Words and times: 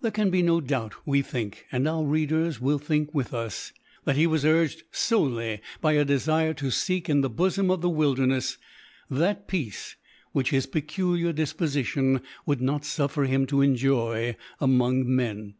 There 0.00 0.10
can 0.10 0.30
be 0.30 0.42
no 0.42 0.60
doubt, 0.60 0.94
we 1.06 1.22
think, 1.22 1.64
(and 1.70 1.86
our 1.86 2.02
readers 2.04 2.60
will 2.60 2.80
think 2.80 3.14
with 3.14 3.32
us,) 3.32 3.72
that 4.04 4.16
he 4.16 4.26
was 4.26 4.44
urged 4.44 4.82
solely 4.90 5.60
by 5.80 5.92
a 5.92 6.04
desire 6.04 6.52
to 6.54 6.72
seek, 6.72 7.08
in 7.08 7.20
the 7.20 7.30
bosom 7.30 7.70
of 7.70 7.80
the 7.80 7.88
wilderness, 7.88 8.58
that 9.08 9.46
peace 9.46 9.94
which 10.32 10.50
his 10.50 10.66
peculiar 10.66 11.32
disposition 11.32 12.20
would 12.46 12.60
not 12.60 12.84
suffer 12.84 13.26
him 13.26 13.46
to 13.46 13.62
enjoy 13.62 14.34
among 14.60 15.04
men. 15.06 15.54